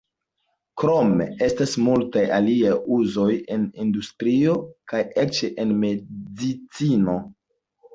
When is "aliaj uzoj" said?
2.39-3.29